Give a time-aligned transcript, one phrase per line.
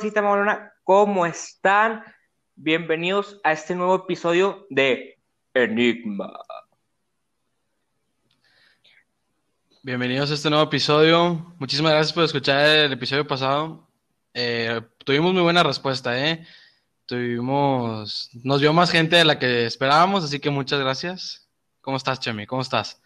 [0.00, 0.72] ¿Qué pedo, Rosita Morona?
[0.82, 2.02] ¿Cómo están?
[2.54, 5.18] Bienvenidos a este nuevo episodio de
[5.52, 6.32] Enigma.
[9.82, 11.54] Bienvenidos a este nuevo episodio.
[11.58, 13.86] Muchísimas gracias por escuchar el episodio pasado.
[14.32, 16.46] Eh, tuvimos muy buena respuesta, ¿eh?
[17.04, 21.46] Tuvimos, nos vio más gente de la que esperábamos, así que muchas gracias.
[21.82, 22.46] ¿Cómo estás, Chemi?
[22.46, 23.02] ¿Cómo estás?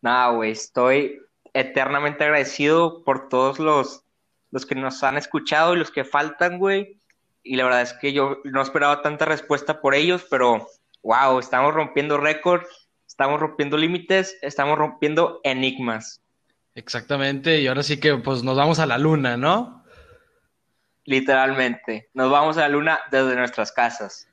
[0.00, 1.20] Nada, güey, estoy
[1.52, 4.04] eternamente agradecido por todos los,
[4.50, 7.00] los que nos han escuchado y los que faltan, güey.
[7.42, 10.66] Y la verdad es que yo no esperaba tanta respuesta por ellos, pero
[11.02, 12.68] wow, estamos rompiendo récords,
[13.06, 16.20] estamos rompiendo límites, estamos rompiendo enigmas.
[16.74, 19.84] Exactamente, y ahora sí que pues nos vamos a la luna, ¿no?
[21.04, 24.28] Literalmente, nos vamos a la luna desde nuestras casas.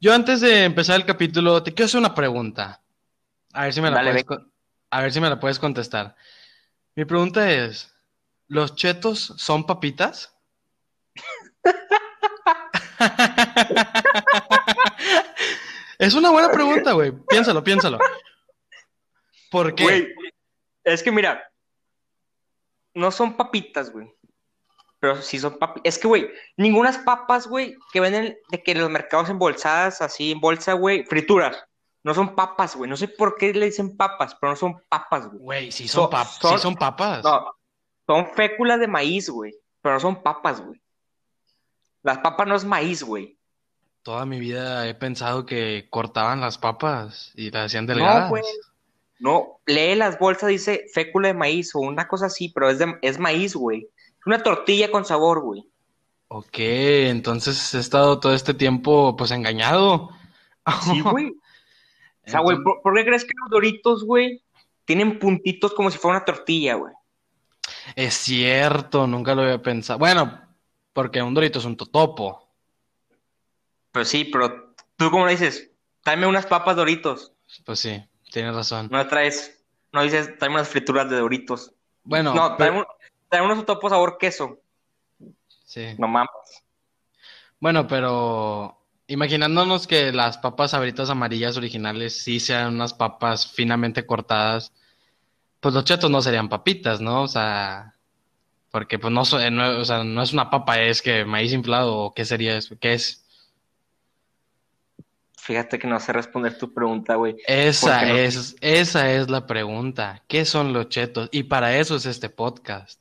[0.00, 2.80] Yo antes de empezar el capítulo, te quiero hacer una pregunta.
[3.52, 4.24] A ver si me la, puedes,
[4.90, 6.14] a ver si me la puedes contestar.
[6.94, 7.92] Mi pregunta es,
[8.52, 10.36] ¿los chetos son papitas?
[15.98, 17.12] es una buena pregunta, güey.
[17.28, 17.98] Piénsalo, piénsalo.
[19.50, 19.84] ¿Por qué?
[19.84, 20.14] Güey,
[20.84, 21.50] es que mira,
[22.92, 24.14] no son papitas, güey.
[25.00, 25.94] Pero sí son papitas.
[25.94, 30.40] Es que, güey, ningunas papas, güey, que venden de que los mercados embolsadas, así en
[30.40, 31.64] bolsa, güey, frituras.
[32.04, 32.90] No son papas, güey.
[32.90, 35.40] No sé por qué le dicen papas, pero no son papas, güey.
[35.40, 36.38] Güey, sí son, papas.
[36.38, 37.24] sí son papas.
[37.24, 37.54] No,
[38.06, 39.54] son féculas de maíz, güey.
[39.80, 40.80] Pero no son papas, güey.
[42.02, 43.36] Las papas no es maíz, güey.
[44.02, 48.24] Toda mi vida he pensado que cortaban las papas y las hacían delgadas.
[48.24, 48.42] No, güey.
[49.20, 52.98] No, lee las bolsas, dice fécula de maíz o una cosa así, pero es, de,
[53.02, 53.88] es maíz, güey.
[54.18, 55.64] Es una tortilla con sabor, güey.
[56.26, 60.10] Ok, entonces he estado todo este tiempo, pues, engañado.
[60.82, 61.36] Sí, güey.
[62.26, 64.42] O sea, güey, ¿por, ¿por, qué crees que los doritos, güey,
[64.84, 66.92] tienen puntitos como si fuera una tortilla, güey?
[67.96, 69.98] Es cierto, nunca lo había pensado.
[69.98, 70.40] Bueno,
[70.92, 72.48] porque un dorito es un totopo.
[73.92, 75.70] Pues sí, pero tú cómo le dices,
[76.02, 77.32] tráeme unas papas doritos.
[77.64, 78.88] Pues sí, tienes razón.
[78.90, 79.62] No traes,
[79.92, 81.72] no dices, tráeme unas frituras de doritos.
[82.04, 82.34] Bueno.
[82.34, 82.84] No, tráeme,
[83.28, 84.58] tráeme unos totopos sabor queso.
[85.64, 85.94] Sí.
[85.98, 86.30] No mames.
[87.60, 94.72] Bueno, pero imaginándonos que las papas sabritas amarillas originales sí sean unas papas finamente cortadas,
[95.62, 97.22] pues los chetos no serían papitas, ¿no?
[97.22, 97.94] O sea,
[98.72, 102.14] porque pues no, no, o sea, no es una papa, es que maíz inflado o
[102.14, 103.24] qué sería eso, ¿qué es?
[105.38, 107.36] Fíjate que no sé responder tu pregunta, güey.
[107.46, 108.16] Esa no?
[108.16, 110.24] es, esa es la pregunta.
[110.26, 111.28] ¿Qué son los chetos?
[111.30, 113.00] Y para eso es este podcast,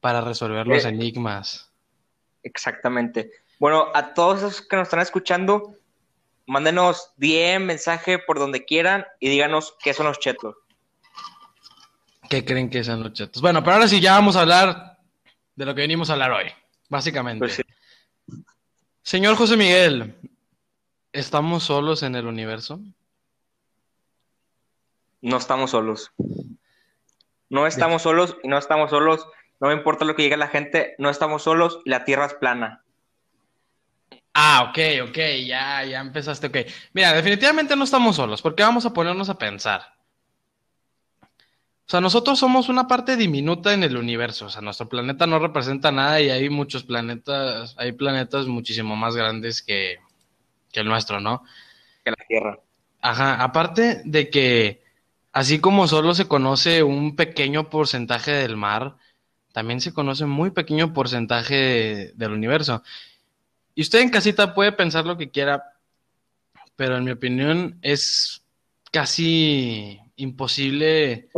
[0.00, 1.72] para resolver los eh, enigmas.
[2.42, 3.30] Exactamente.
[3.58, 5.74] Bueno, a todos esos que nos están escuchando,
[6.46, 10.56] mándenos DM, mensaje por donde quieran y díganos qué son los chetos.
[12.28, 13.42] ¿Qué creen que son los chetos?
[13.42, 14.98] Bueno, pero ahora sí ya vamos a hablar
[15.54, 16.46] de lo que venimos a hablar hoy,
[16.88, 17.38] básicamente.
[17.40, 17.62] Pues sí.
[19.02, 20.14] Señor José Miguel,
[21.12, 22.80] ¿estamos solos en el universo?
[25.20, 26.12] No estamos solos.
[27.48, 29.26] No estamos solos y no estamos solos.
[29.60, 32.34] No me importa lo que diga la gente, no estamos solos y la Tierra es
[32.34, 32.82] plana.
[34.34, 36.56] Ah, ok, ok, ya, ya empezaste, ok.
[36.92, 39.94] Mira, definitivamente no estamos solos, porque vamos a ponernos a pensar.
[41.86, 44.46] O sea, nosotros somos una parte diminuta en el universo.
[44.46, 49.14] O sea, nuestro planeta no representa nada y hay muchos planetas, hay planetas muchísimo más
[49.14, 49.98] grandes que,
[50.72, 51.44] que el nuestro, ¿no?
[52.02, 52.58] Que la Tierra.
[53.02, 54.82] Ajá, aparte de que
[55.32, 58.96] así como solo se conoce un pequeño porcentaje del mar,
[59.52, 62.82] también se conoce un muy pequeño porcentaje de, del universo.
[63.74, 65.62] Y usted en casita puede pensar lo que quiera,
[66.76, 68.42] pero en mi opinión es
[68.90, 71.28] casi imposible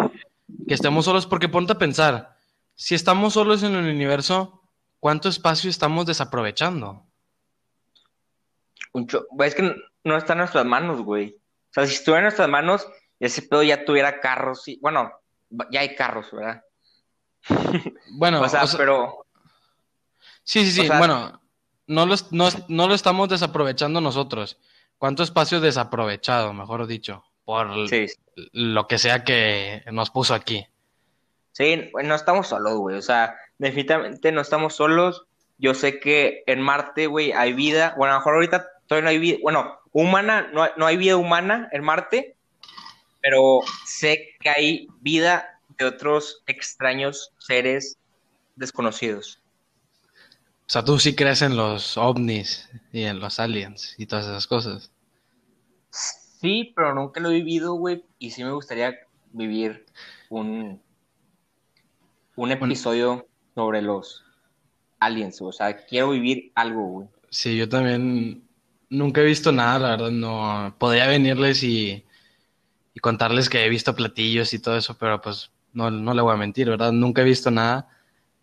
[0.67, 2.37] que estemos solos, porque ponte a pensar,
[2.75, 4.63] si estamos solos en el universo,
[5.01, 7.07] ¿cuánto espacio estamos desaprovechando?
[9.45, 9.75] Es que
[10.05, 11.37] no está en nuestras manos, güey.
[11.71, 12.87] O sea, si estuviera en nuestras manos,
[13.21, 14.67] ese pedo ya tuviera carros.
[14.69, 15.13] Y, bueno,
[15.71, 16.63] ya hay carros, ¿verdad?
[18.19, 19.27] Bueno, o sea, o sea pero.
[20.43, 20.81] Sí, sí, sí.
[20.83, 21.41] O sea, bueno,
[21.87, 24.59] no lo, no, no lo estamos desaprovechando nosotros.
[24.99, 27.25] ¿Cuánto espacio desaprovechado, mejor dicho?
[27.47, 28.07] por sí.
[28.53, 30.67] Lo que sea que nos puso aquí.
[31.53, 32.97] Sí, no estamos solos, güey.
[32.97, 35.27] O sea, definitivamente no estamos solos.
[35.59, 37.95] Yo sé que en Marte, güey, hay vida.
[37.97, 39.39] Bueno, a lo mejor ahorita todavía no hay vida.
[39.43, 42.37] Bueno, humana, no, no hay vida humana en Marte.
[43.23, 47.99] Pero sé que hay vida de otros extraños seres
[48.55, 49.41] desconocidos.
[50.67, 54.47] O sea, tú sí crees en los ovnis y en los aliens y todas esas
[54.47, 54.91] cosas.
[56.47, 58.95] Sí, pero nunca lo he vivido, güey, y sí me gustaría
[59.33, 59.85] vivir
[60.31, 60.81] un,
[62.37, 63.27] un episodio
[63.57, 64.23] sobre los
[65.01, 67.09] aliens, o sea, quiero vivir algo, güey.
[67.31, 68.45] Sí, yo también
[68.89, 70.77] nunca he visto nada, la verdad, no.
[70.79, 72.05] Podría venirles y,
[72.95, 76.33] y contarles que he visto platillos y todo eso, pero pues no, no le voy
[76.33, 76.93] a mentir, ¿verdad?
[76.93, 77.89] Nunca he visto nada,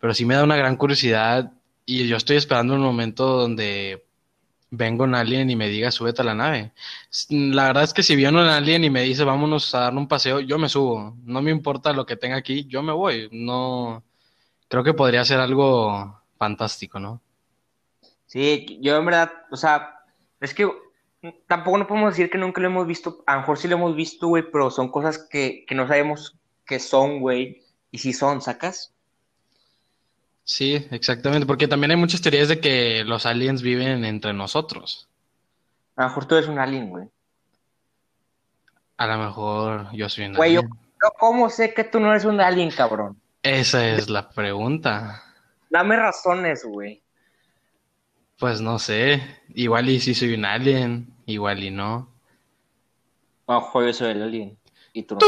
[0.01, 1.53] pero sí me da una gran curiosidad
[1.85, 4.05] y yo estoy esperando un momento donde
[4.75, 6.71] venga un alien y me diga, súbete a la nave.
[7.29, 10.07] La verdad es que si viene un alien y me dice, vámonos a dar un
[10.07, 11.15] paseo, yo me subo.
[11.23, 13.29] No me importa lo que tenga aquí, yo me voy.
[13.31, 14.03] No,
[14.67, 17.21] creo que podría ser algo fantástico, ¿no?
[18.25, 19.99] Sí, yo en verdad, o sea,
[20.41, 20.67] es que
[21.47, 23.95] tampoco no podemos decir que nunca lo hemos visto, a lo mejor sí lo hemos
[23.95, 26.35] visto, güey, pero son cosas que, que no sabemos
[26.65, 27.61] que son, güey,
[27.91, 28.92] y si son, ¿sacas?
[30.45, 35.07] Sí, exactamente, porque también hay muchas teorías de que los aliens viven entre nosotros.
[35.95, 37.07] A lo mejor tú eres un alien, güey.
[38.97, 40.73] A lo mejor yo soy un Güey, yo, alien.
[40.75, 43.19] yo cómo sé que tú no eres un alien, cabrón.
[43.41, 45.23] Esa es la pregunta.
[45.69, 47.01] Dame razones, güey.
[48.37, 49.21] Pues no sé,
[49.53, 52.09] igual y si soy un alien, igual y no.
[53.47, 54.57] Mejor yo soy el alien.
[54.91, 55.21] Y tú no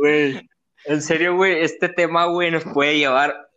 [0.00, 0.48] Güey.
[0.86, 3.50] En serio, güey, este tema, güey, nos puede llevar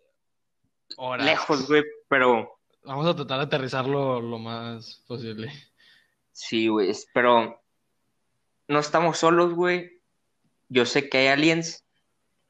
[0.97, 1.25] Horas.
[1.25, 2.49] lejos, güey, pero
[2.85, 5.49] Vamos a tratar de aterrizarlo lo más posible.
[6.33, 7.61] sí, güey, pero
[8.67, 10.01] no estamos solos, güey.
[10.67, 11.85] Yo sé que hay aliens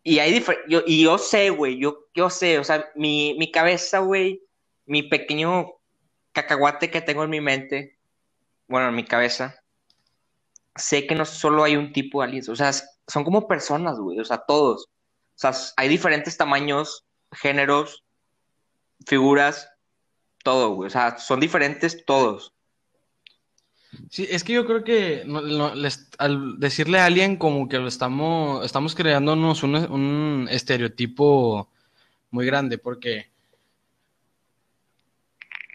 [0.01, 3.51] y hay difer- yo, y yo sé, güey, yo, yo sé, o sea, mi, mi
[3.51, 4.41] cabeza, güey,
[4.85, 5.73] mi pequeño
[6.31, 7.99] cacahuate que tengo en mi mente,
[8.67, 9.63] bueno, en mi cabeza,
[10.75, 14.00] sé que no solo hay un tipo de aliens, o sea, es- son como personas,
[14.00, 14.85] güey, o sea, todos.
[14.85, 18.03] O sea, hay diferentes tamaños, géneros,
[19.05, 19.69] figuras,
[20.44, 22.53] todo, güey, o sea, son diferentes todos.
[24.09, 27.88] Sí, es que yo creo que no- les- al decirle a alguien como que lo
[27.88, 31.69] estamos, estamos creándonos un, estereotipo
[32.31, 33.31] muy grande, porque,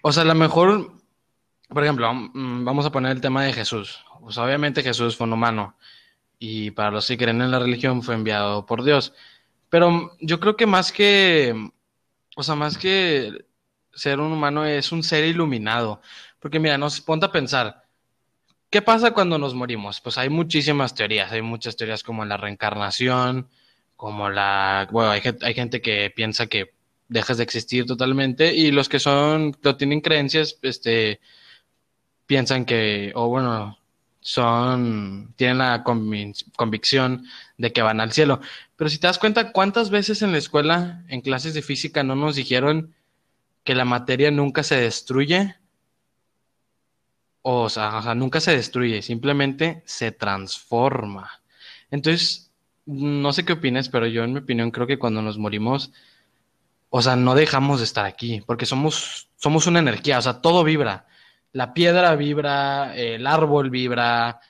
[0.02, 0.92] o sea, a lo mejor,
[1.68, 4.04] por ejemplo, mm, vamos a poner el tema de Jesús.
[4.30, 5.76] Sea, obviamente Jesús fue un humano
[6.38, 9.12] y para los que creen en la religión fue enviado por Dios.
[9.70, 11.54] Pero yo creo que más que,
[12.36, 13.44] o sea, más que
[13.92, 16.00] ser un humano es un ser iluminado.
[16.40, 17.84] Porque mira, nos ponte a pensar.
[18.70, 20.00] ¿Qué pasa cuando nos morimos?
[20.00, 23.48] Pues hay muchísimas teorías, hay muchas teorías como la reencarnación,
[23.96, 26.74] como la, bueno, hay, hay gente que piensa que
[27.08, 31.20] dejas de existir totalmente y los que son, no tienen creencias, este,
[32.26, 33.77] piensan que, o bueno,
[34.28, 37.24] son, tienen la convicción
[37.56, 38.42] de que van al cielo.
[38.76, 42.14] Pero si te das cuenta, ¿cuántas veces en la escuela, en clases de física, no
[42.14, 42.94] nos dijeron
[43.64, 45.56] que la materia nunca se destruye?
[47.40, 51.40] O sea, o sea, nunca se destruye, simplemente se transforma.
[51.90, 52.52] Entonces,
[52.84, 55.90] no sé qué opinas, pero yo en mi opinión creo que cuando nos morimos,
[56.90, 60.64] o sea, no dejamos de estar aquí, porque somos, somos una energía, o sea, todo
[60.64, 61.06] vibra.
[61.52, 64.40] La piedra vibra, el árbol vibra,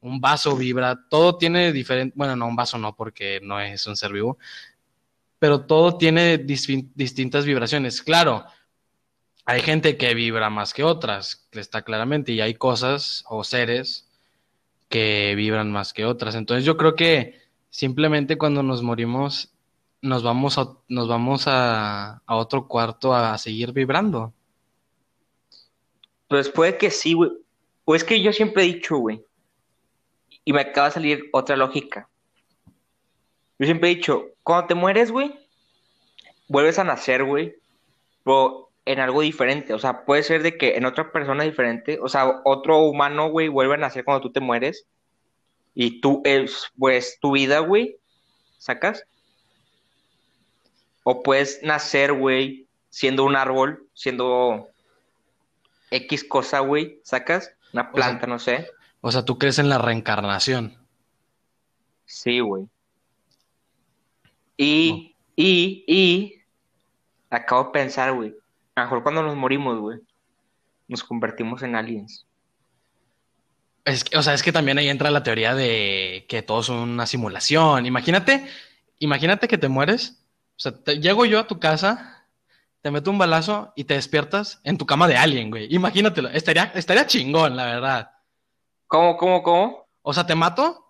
[0.00, 3.96] un vaso vibra, todo tiene diferente, bueno, no, un vaso no, porque no es un
[3.96, 4.38] ser vivo,
[5.38, 8.02] pero todo tiene distin- distintas vibraciones.
[8.02, 8.44] Claro,
[9.44, 14.08] hay gente que vibra más que otras, está claramente, y hay cosas o seres
[14.88, 16.34] que vibran más que otras.
[16.34, 19.52] Entonces yo creo que simplemente cuando nos morimos
[20.02, 24.32] nos vamos a, nos vamos a otro cuarto a seguir vibrando.
[26.30, 27.32] Pues puede que sí, güey.
[27.84, 29.20] O es que yo siempre he dicho, güey,
[30.44, 32.08] y me acaba de salir otra lógica.
[33.58, 35.34] Yo siempre he dicho, cuando te mueres, güey,
[36.46, 37.56] vuelves a nacer, güey,
[38.22, 39.74] pero en algo diferente.
[39.74, 43.48] O sea, puede ser de que en otra persona diferente, o sea, otro humano, güey,
[43.48, 44.86] vuelve a nacer cuando tú te mueres.
[45.74, 47.96] Y tú, es, pues, tu vida, güey,
[48.56, 49.04] ¿sacas?
[51.02, 54.68] O puedes nacer, güey, siendo un árbol, siendo
[55.90, 57.52] X cosa, güey, ¿sacas?
[57.72, 58.68] Una planta, no sé.
[59.00, 60.76] O sea, tú crees en la reencarnación.
[62.04, 62.64] Sí, güey.
[64.56, 66.42] Y, y, y,
[67.30, 68.34] acabo de pensar, güey,
[68.74, 70.00] a lo mejor cuando nos morimos, güey,
[70.88, 72.26] nos convertimos en aliens.
[73.84, 76.68] Es que, o sea, es que también ahí entra la teoría de que todo es
[76.68, 77.86] una simulación.
[77.86, 78.46] Imagínate,
[78.98, 80.22] imagínate que te mueres.
[80.56, 82.19] O sea, te- llego yo a tu casa,
[82.82, 85.66] te meto un balazo y te despiertas en tu cama de alguien, güey.
[85.74, 86.28] Imagínatelo.
[86.30, 88.10] Estaría, estaría chingón, la verdad.
[88.86, 89.86] ¿Cómo, cómo, cómo?
[90.02, 90.86] O sea, te mato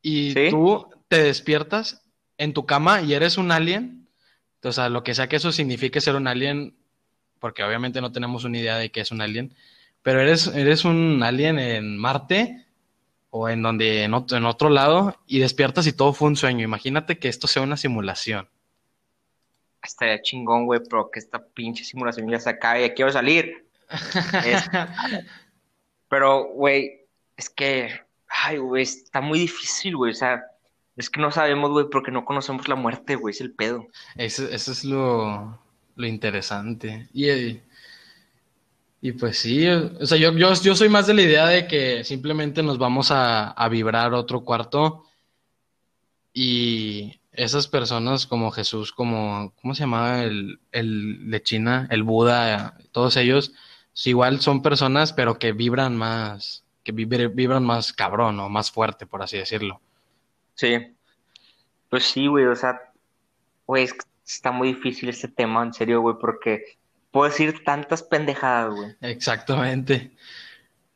[0.00, 0.48] y Sí.
[0.50, 2.02] tú te despiertas
[2.38, 4.08] en tu cama y eres un alien.
[4.62, 6.76] O sea, lo que sea que eso signifique ser un alien,
[7.40, 9.54] porque obviamente no tenemos una idea de qué es un alien,
[10.02, 12.66] pero eres, eres un alien en Marte
[13.30, 16.64] o en donde en otro, en otro lado y despiertas y todo fue un sueño.
[16.64, 18.48] Imagínate que esto sea una simulación.
[19.82, 23.66] Estaría chingón, güey, pero que esta pinche simulación ya se acabe, ya quiero salir.
[24.44, 24.68] Es-
[26.08, 27.90] Pero, güey, es que,
[28.28, 30.12] ay, güey, está muy difícil, güey.
[30.12, 30.42] O sea,
[30.96, 33.86] es que no sabemos, güey, porque no conocemos la muerte, güey, es el pedo.
[34.16, 35.58] Eso, eso es lo,
[35.96, 37.08] lo interesante.
[37.14, 37.62] Y, eh,
[39.00, 42.04] y pues sí, o sea, yo, yo, yo soy más de la idea de que
[42.04, 45.06] simplemente nos vamos a, a vibrar otro cuarto
[46.34, 51.88] y esas personas como Jesús, como, ¿cómo se llamaba el, el de China?
[51.90, 53.52] El Buda, todos ellos,
[54.04, 59.06] igual son personas, pero que vibran más, que vibr- vibran más cabrón o más fuerte,
[59.06, 59.80] por así decirlo.
[60.54, 60.94] Sí.
[61.88, 62.80] Pues sí, güey, o sea,
[63.66, 66.76] güey, es que está muy difícil este tema, en serio, güey, porque
[67.10, 68.94] puedo decir tantas pendejadas, güey.
[69.00, 70.12] Exactamente.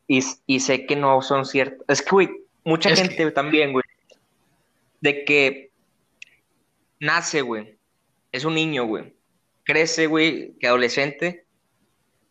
[0.09, 1.85] Y, y sé que no son ciertas.
[1.89, 2.31] Es que, güey,
[2.65, 3.85] mucha Es gente también, güey,
[5.01, 5.66] de que
[7.01, 7.79] nace, güey,
[8.33, 9.15] es un niño, güey,
[9.65, 11.47] crece, güey, que adolescente,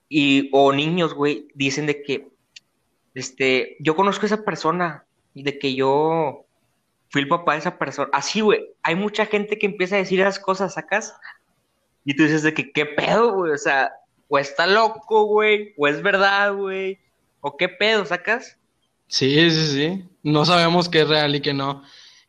[0.10, 2.30] y, o niños, güey, dicen de que,
[3.14, 6.46] este, yo conozco a esa persona, de que yo
[7.10, 8.10] fui el papá de esa persona.
[8.14, 11.14] Así, güey, hay mucha gente que empieza a decir esas cosas, ¿sacas?
[12.04, 13.52] Y tú dices de que, ¿qué pedo, güey?
[13.52, 13.92] O sea,
[14.28, 17.00] o está loco, güey, o es verdad, güey,
[17.42, 18.60] o qué pedo, ¿sacas?
[19.08, 20.10] Sí, sí, sí.
[20.24, 21.84] No sabemos qué es real y qué no.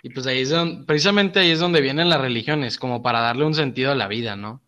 [0.07, 3.45] Y pues ahí es donde, precisamente ahí es donde vienen las religiones, como para darle
[3.45, 4.63] un sentido a la vida, ¿no?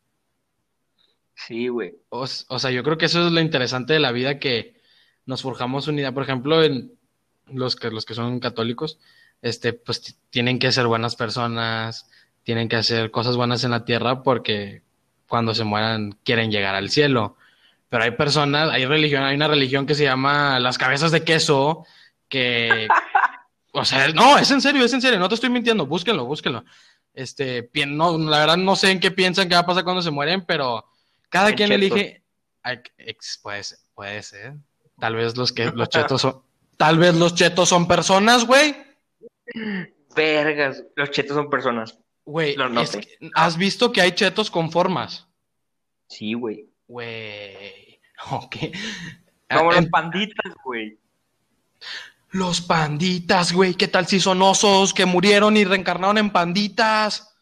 [1.36, 1.94] Sí, güey.
[2.08, 4.74] O, sea, yo creo que eso es lo interesante de la vida, que
[5.26, 6.12] nos forjamos unidad.
[6.12, 6.90] Por ejemplo, en
[7.46, 8.98] los que, los que son católicos,
[9.40, 12.10] este, pues tienen que ser buenas personas,
[12.42, 14.82] tienen que hacer cosas buenas en la tierra porque
[15.28, 17.36] cuando se mueran quieren llegar al cielo.
[17.88, 21.86] Pero hay personas, hay religión, hay una religión que se llama las cabezas de queso,
[22.28, 22.88] que,
[23.80, 26.64] o sea, no, es en serio, es en serio, no te estoy mintiendo, búsquenlo, búsquenlo.
[27.14, 30.10] Este, no, la verdad no sé en qué piensan que va a pasar cuando se
[30.10, 30.84] mueren, pero
[31.28, 32.22] cada En quien elige,
[33.42, 34.54] puede ser, puede ser.
[34.98, 36.42] Tal vez los que, los chetos son,
[36.76, 38.76] tal vez los chetos son personas, güey.
[40.14, 41.98] Vergas, los chetos son personas.
[42.24, 45.26] Güey, que- ¿has visto que hay chetos con formas?
[46.08, 46.68] Sí, güey.
[46.86, 48.56] Güey, ok.
[49.50, 50.98] Como Ah, los en- panditas, güey.
[52.30, 57.34] Los panditas, güey, ¿qué tal si son osos que murieron y reencarnaron en panditas?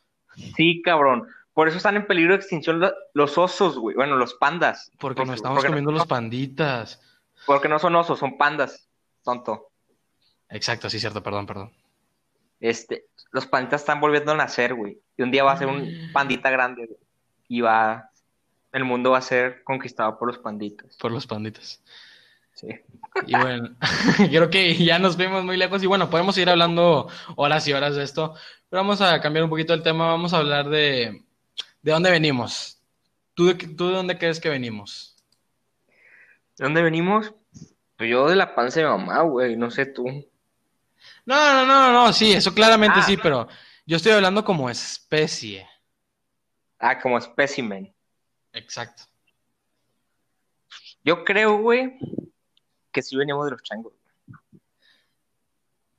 [0.57, 1.27] Sí, cabrón.
[1.55, 3.97] Por eso están en peligro de extinción lo- los osos, güey.
[3.97, 4.93] Bueno, los pandas.
[4.99, 7.01] Porque nos estamos porque no- comiendo los panditas.
[7.47, 8.89] Porque no son osos, son pandas.
[9.25, 9.71] Tonto.
[10.51, 11.73] Exacto, sí, cierto, perdón, perdón.
[12.61, 14.99] Este, los panditas están volviendo a nacer, güey.
[15.17, 16.99] Y un día va a ser un pandita grande, güey.
[17.49, 18.11] Y va,
[18.73, 20.97] el mundo va a ser conquistado por los panditas.
[20.97, 21.83] Por los panditas.
[22.57, 22.69] Sí.
[23.27, 23.77] Y bueno,
[24.17, 27.95] creo que ya nos fuimos muy lejos y bueno, podemos seguir hablando horas y horas
[27.95, 28.35] de esto,
[28.69, 31.23] pero vamos a cambiar un poquito el tema, vamos a hablar de,
[31.83, 32.83] de dónde venimos.
[33.35, 35.15] ¿Tú ¿Tú de dónde crees que venimos?
[36.57, 37.35] ¿De dónde venimos?
[37.97, 39.57] Pues yo de la panza de mamá, güey.
[39.57, 40.07] No sé tú.
[41.27, 43.03] No, no, no, no, sí, eso claramente Ah.
[43.03, 43.49] sí, pero
[43.85, 45.69] yo estoy hablando como especie.
[46.79, 47.95] Ah, como espécimen.
[48.53, 49.03] Exacto.
[51.05, 51.93] Yo creo, güey,
[52.97, 53.93] que sí venimos de los changos.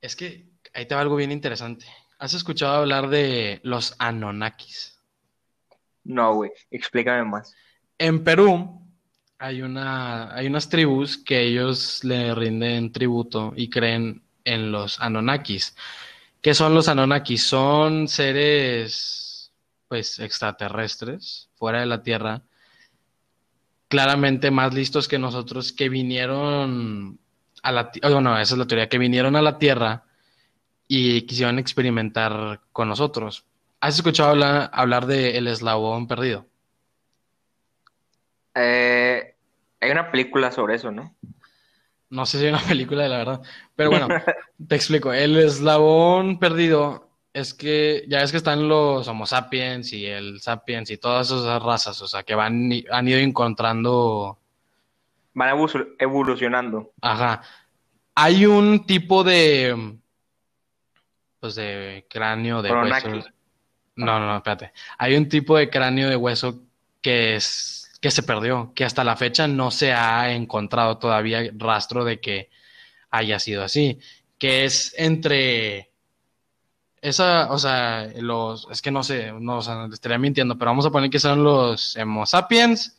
[0.01, 1.86] Es que ahí te va algo bien interesante.
[2.18, 5.00] ¿Has escuchado hablar de los Anunnakis?
[6.04, 6.50] No, güey.
[6.72, 7.54] Explícame más.
[8.00, 8.82] En Perú
[9.38, 15.75] hay una, hay unas tribus que ellos le rinden tributo y creen en los Anunnakis.
[16.42, 17.46] ¿Qué son los Anunnakis?
[17.46, 19.54] Son seres,
[19.88, 22.42] pues, extraterrestres, fuera de la Tierra,
[23.88, 27.20] claramente más listos que nosotros, que vinieron
[27.63, 30.03] a la Tierra, bueno, esa es la teoría, que vinieron a la Tierra
[30.88, 33.46] y quisieron experimentar con nosotros.
[33.79, 36.46] ¿Has escuchado hablar, hablar de El Eslabón Perdido?
[38.56, 39.36] Eh,
[39.79, 41.15] hay una película sobre eso, ¿no?
[42.10, 43.41] No sé si hay una película, la verdad.
[43.75, 44.08] Pero bueno,
[44.67, 45.13] te explico.
[45.13, 47.06] El eslabón perdido
[47.38, 51.62] es que ya es que están los Homo sapiens y el sapiens y todas esas
[51.62, 54.39] razas, o sea, que van, han ido encontrando.
[55.36, 55.56] Van
[56.00, 56.94] evolucionando.
[57.00, 57.44] Ajá.
[58.15, 60.00] Hay un tipo de.
[61.39, 63.08] Pues de cráneo de hueso.
[63.96, 64.72] No, no, no, espérate.
[64.98, 66.63] Hay un tipo de cráneo de hueso
[67.03, 72.03] que es que se perdió, que hasta la fecha no se ha encontrado todavía rastro
[72.03, 72.50] de que
[73.12, 74.00] haya sido así,
[74.39, 75.87] que es entre
[77.01, 80.92] esa, o sea, los, es que no sé, no, o estaría mintiendo, pero vamos a
[80.92, 82.98] poner que son los Homo sapiens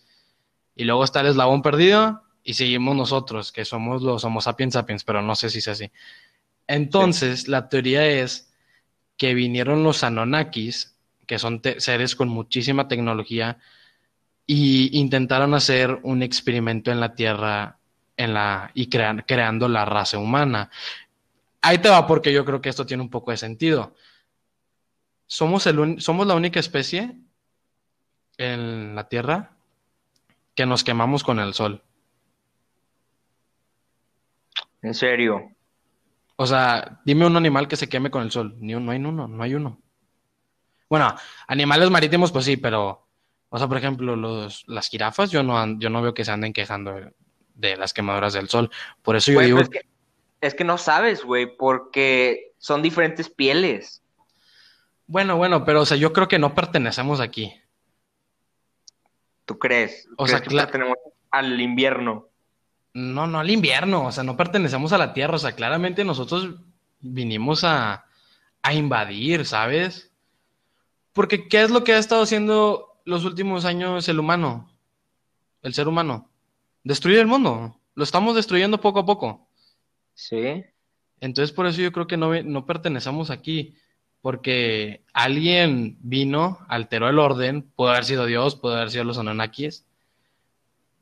[0.77, 5.05] y luego está el eslabón perdido y seguimos nosotros, que somos los Homo sapiens sapiens,
[5.05, 5.91] pero no sé si es así.
[6.67, 8.53] Entonces, la teoría es
[9.17, 10.95] que vinieron los Anunnakis,
[11.27, 13.59] que son seres con muchísima tecnología,
[14.47, 17.79] y intentaron hacer un experimento en la Tierra
[18.17, 20.71] en la, y creando la raza humana.
[21.61, 23.95] Ahí te va porque yo creo que esto tiene un poco de sentido.
[25.27, 27.17] Somos, el somos la única especie
[28.37, 29.57] en la Tierra
[30.55, 31.83] que nos quemamos con el sol.
[34.83, 35.53] ¿En serio?
[36.37, 38.57] O sea, dime un animal que se queme con el sol.
[38.61, 39.81] Ni no hay uno, no hay uno.
[40.89, 41.15] Bueno,
[41.47, 43.09] animales marítimos, pues sí, pero,
[43.49, 46.53] o sea, por ejemplo, los, las jirafas, yo no, yo no veo que se anden
[46.53, 46.95] quejando
[47.55, 48.71] de, las quemaduras del sol.
[49.03, 49.61] Por eso yo digo.
[49.61, 49.83] Es que,
[50.41, 54.03] es que no sabes, güey, porque son diferentes pieles.
[55.07, 57.55] Bueno, bueno, pero, o sea, yo creo que no pertenecemos aquí.
[59.45, 60.09] ¿Tú crees?
[60.17, 60.99] O sea, que pertenecemos
[61.31, 62.29] al invierno.
[62.93, 66.57] No, no al invierno, o sea, no pertenecemos a la Tierra, o sea, claramente nosotros
[67.01, 68.07] vinimos a,
[68.63, 70.13] a invadir, ¿sabes?
[71.13, 74.71] Porque ¿qué es lo que ha estado haciendo los últimos años el humano?
[75.63, 76.31] El ser humano.
[76.85, 77.81] Destruir el mundo.
[77.95, 79.48] Lo estamos destruyendo poco a poco.
[80.19, 80.65] Sí.
[81.21, 83.77] Entonces por eso yo creo que no, no pertenecemos aquí.
[84.21, 89.87] Porque alguien vino, alteró el orden, puede haber sido Dios, puede haber sido los Anunnakis,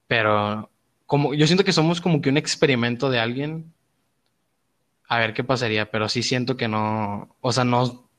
[0.06, 0.70] pero
[1.06, 3.72] como yo siento que somos como que un experimento de alguien.
[5.08, 8.10] A ver qué pasaría, pero sí siento que no, o sea, no,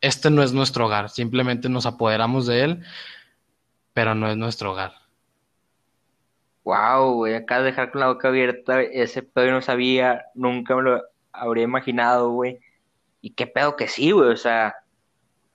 [0.00, 2.84] este no es nuestro hogar, simplemente nos apoderamos de él,
[3.92, 5.05] pero no es nuestro hogar.
[6.66, 10.82] Wow, güey, acá de dejar con la boca abierta, ese pedo no sabía, nunca me
[10.82, 12.58] lo habría imaginado, güey.
[13.20, 14.74] Y qué pedo que sí, güey, o sea,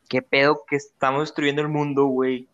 [0.08, 2.48] qué pedo que estamos destruyendo el mundo, güey.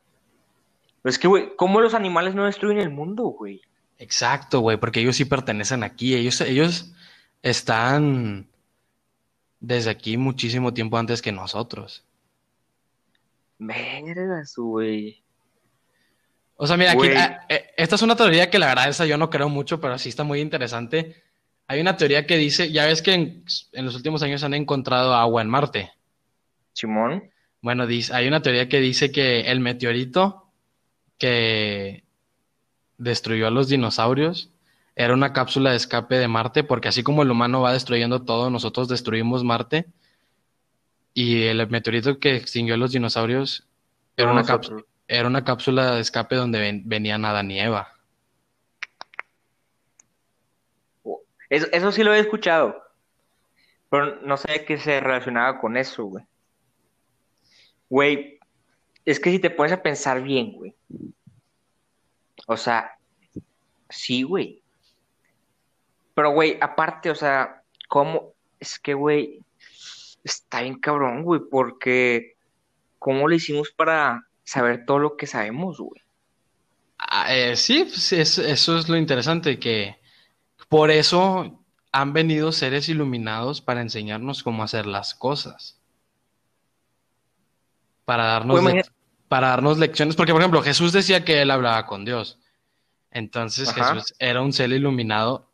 [1.03, 3.61] Pero es que, güey, ¿cómo los animales no destruyen el mundo, güey?
[3.99, 6.95] Exacto, güey, porque ellos sí pertenecen aquí, ellos, ellos
[7.43, 8.47] están
[9.59, 12.03] desde aquí muchísimo tiempo antes que nosotros.
[13.59, 15.23] Vergas, güey.
[16.57, 19.17] O sea, mira, aquí, ah, eh, esta es una teoría que la verdad esa yo
[19.17, 21.23] no creo mucho, pero sí está muy interesante.
[21.67, 25.43] Hay una teoría que dice, ya ves que en, los últimos años han encontrado agua
[25.43, 25.91] en Marte.
[26.73, 27.29] Simón.
[27.61, 30.47] Bueno, dice, hay una teoría que dice que el meteorito
[31.19, 32.03] que
[32.97, 34.49] destruyó a los dinosaurios
[34.95, 38.49] era una cápsula de escape de Marte, porque así como el humano va destruyendo todo,
[38.49, 39.85] nosotros destruimos Marte.
[41.13, 43.67] Y el meteorito que extinguió a los dinosaurios
[44.15, 47.93] era una, cápsula, era una cápsula de escape donde venían Adán y Eva.
[51.49, 52.83] Eso, eso sí lo he escuchado.
[53.89, 56.25] Pero no sé qué se relacionaba con eso, güey.
[57.89, 58.39] Güey,
[59.05, 60.75] es que si te pones a pensar bien, güey.
[62.47, 62.97] O sea,
[63.89, 64.61] sí, güey.
[66.13, 68.33] Pero, güey, aparte, o sea, ¿cómo?
[68.59, 69.41] Es que, güey,
[70.23, 72.35] está bien cabrón, güey, porque
[72.99, 76.01] ¿cómo lo hicimos para saber todo lo que sabemos, güey?
[76.97, 79.97] Ah, eh, sí, pues, eso es lo interesante, que
[80.69, 85.77] por eso han venido seres iluminados para enseñarnos cómo hacer las cosas.
[88.05, 88.61] Para darnos,
[89.27, 92.39] para darnos lecciones, porque por ejemplo Jesús decía que él hablaba con Dios.
[93.11, 95.51] Entonces Jesús era un ser iluminado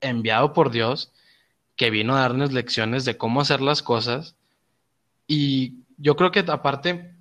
[0.00, 1.12] enviado por Dios
[1.76, 4.34] que vino a darnos lecciones de cómo hacer las cosas.
[5.28, 7.13] Y yo creo que aparte,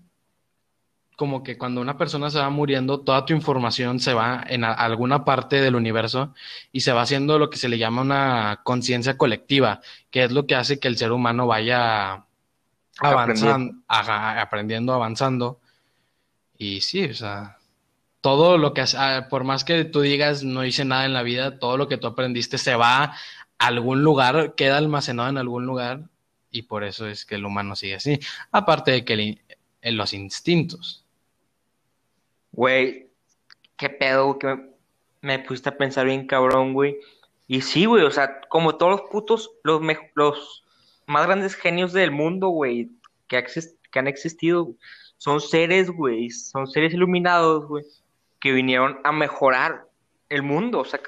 [1.16, 5.26] como que cuando una persona se va muriendo, toda tu información se va en alguna
[5.26, 6.34] parte del universo
[6.72, 10.48] y se va haciendo lo que se le llama una conciencia colectiva, que es lo
[10.48, 12.26] que hace que el ser humano vaya
[13.00, 15.60] avanzando, aprendiendo, avanzando.
[16.58, 17.58] Y sí, o sea,
[18.22, 21.60] todo lo que, ah, por más que tú digas no hice nada en la vida,
[21.60, 23.16] todo lo que tú aprendiste se va a
[23.60, 26.10] algún lugar, queda almacenado en algún lugar
[26.50, 28.20] y por eso es que el humano sigue así.
[28.52, 29.40] Aparte de que
[29.84, 31.03] en los instintos.
[32.54, 33.10] Güey,
[33.76, 34.72] qué pedo que
[35.22, 36.98] me, pusiste a pensar bien cabrón, güey.
[37.48, 39.82] Y sí, güey, o sea, como todos los putos, los,
[40.16, 40.64] los
[41.06, 42.90] más grandes genios del mundo, güey,
[43.28, 43.44] que,
[43.92, 44.74] que han existido,
[45.18, 47.84] son seres, güey, son seres iluminados, güey
[48.44, 49.88] que vinieron a mejorar
[50.28, 51.00] el mundo, o sea,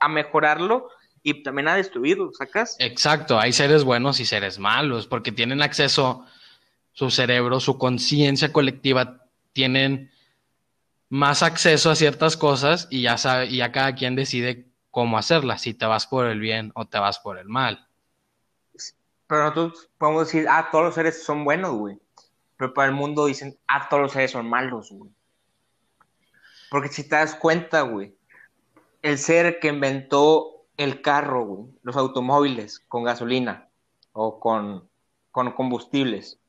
[0.00, 0.88] a mejorarlo
[1.22, 2.74] y también a destruirlo, ¿sacas?
[2.80, 6.26] Exacto, hay seres buenos y seres malos, porque tienen acceso,
[6.92, 10.10] su cerebro, su conciencia colectiva, tienen
[11.14, 15.60] más acceso a ciertas cosas y ya sabe, y ya cada quien decide cómo hacerlas,
[15.60, 17.86] si te vas por el bien o te vas por el mal.
[19.28, 22.00] Pero nosotros podemos decir, ah, todos los seres son buenos, güey.
[22.56, 25.08] Pero para el mundo dicen, ah, todos los seres son malos, güey.
[26.68, 28.16] Porque si te das cuenta, güey,
[29.00, 33.68] el ser que inventó el carro, güey, los automóviles con gasolina,
[34.10, 34.88] o con,
[35.30, 36.40] con combustibles.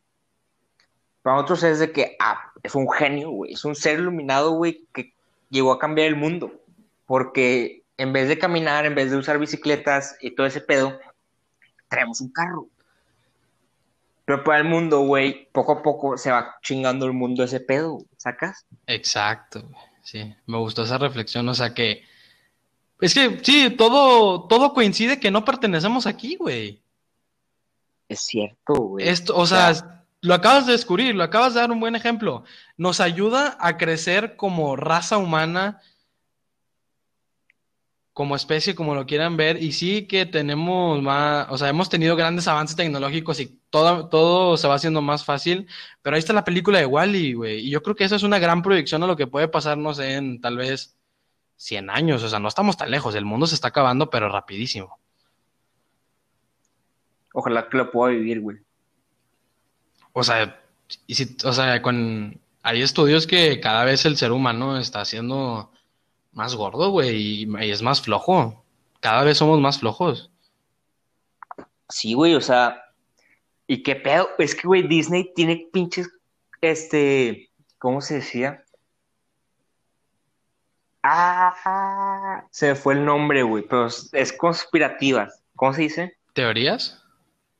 [1.21, 4.85] Para nosotros es de que, ah, es un genio, güey, es un ser iluminado, güey,
[4.93, 5.13] que
[5.49, 6.51] llegó a cambiar el mundo.
[7.05, 10.99] Porque en vez de caminar, en vez de usar bicicletas y todo ese pedo,
[11.87, 12.67] traemos un carro.
[14.25, 17.99] Pero para el mundo, güey, poco a poco se va chingando el mundo ese pedo,
[18.17, 18.65] ¿sacas?
[18.87, 19.83] Exacto, güey.
[20.01, 22.03] Sí, me gustó esa reflexión, o sea que
[23.01, 26.81] es que sí, todo todo coincide que no pertenecemos aquí, güey.
[28.07, 29.07] Es cierto, güey.
[29.07, 32.43] Esto, o sea, lo acabas de descubrir, lo acabas de dar un buen ejemplo.
[32.77, 35.81] Nos ayuda a crecer como raza humana,
[38.11, 42.15] como especie, como lo quieran ver, y sí que tenemos más, o sea, hemos tenido
[42.15, 45.67] grandes avances tecnológicos y todo, todo se va haciendo más fácil,
[46.01, 48.39] pero ahí está la película de Wally, güey, y yo creo que eso es una
[48.39, 50.97] gran proyección a lo que puede pasarnos en tal vez
[51.57, 54.97] 100 años, o sea, no estamos tan lejos, el mundo se está acabando, pero rapidísimo.
[57.33, 58.64] Ojalá que lo pueda vivir, güey.
[60.17, 60.61] O sea,
[61.07, 65.69] y si, o sea, con, hay estudios que cada vez el ser humano está haciendo
[66.31, 68.63] más gordo, güey, y, es más flojo.
[69.01, 70.31] Cada vez somos más flojos.
[71.89, 72.81] Sí, güey, o sea,
[73.67, 74.29] ¿y qué pedo?
[74.37, 76.09] Es que, güey, Disney tiene pinches,
[76.61, 78.63] este, ¿cómo se decía?
[81.03, 85.43] Ah, se me fue el nombre, güey, pero es conspirativas.
[85.57, 86.17] ¿Cómo se dice?
[86.31, 87.04] ¿Teorías?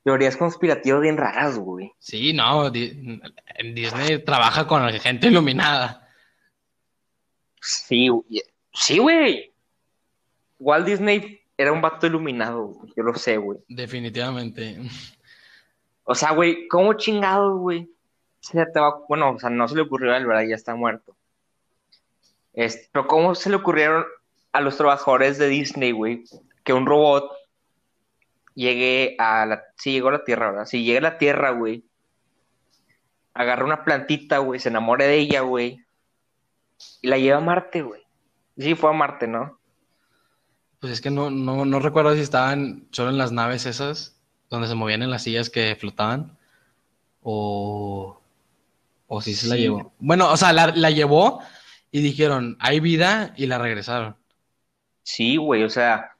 [0.05, 1.91] Teorías conspirativas bien raras, güey.
[1.97, 6.07] Sí, no, Disney trabaja con gente iluminada.
[7.59, 8.43] Sí, güey.
[8.71, 9.51] Sí, güey.
[10.59, 13.57] Walt Disney era un vato iluminado, yo lo sé, güey.
[13.67, 14.77] Definitivamente.
[16.03, 17.89] O sea, güey, ¿cómo chingado, güey?
[19.09, 20.43] Bueno, o sea, no se le ocurrió a él, ¿verdad?
[20.47, 21.17] Ya está muerto.
[22.53, 24.05] pero ¿cómo se le ocurrieron
[24.51, 26.23] a los trabajadores de Disney, güey,
[26.63, 27.31] que un robot
[28.55, 29.63] llegue a la...
[29.77, 30.65] Sí, llegó a la Tierra, ¿verdad?
[30.65, 31.83] Si llega a la Tierra, güey,
[33.35, 35.85] agarra una plantita, güey, se enamore de ella, güey,
[37.01, 38.01] y la lleva a Marte, güey.
[38.57, 39.59] Sí, fue a Marte, ¿no?
[40.79, 44.67] Pues es que no, no, no recuerdo si estaban solo en las naves esas, donde
[44.67, 46.37] se movían en las sillas que flotaban,
[47.21, 48.21] o,
[49.07, 49.93] o si se la llevó.
[49.99, 51.41] Bueno, o sea, la, llevó
[51.91, 54.15] y dijeron, hay vida, y la regresaron.
[55.03, 56.15] Sí, güey, o sea,